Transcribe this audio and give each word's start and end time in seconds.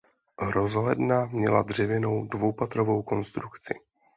Rozhledna 0.49 1.25
měla 1.25 1.61
dřevěnou 1.61 2.25
dvoupatrovou 2.25 3.01
konstrukci. 3.01 3.73